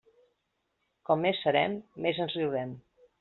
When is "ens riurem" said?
2.25-2.73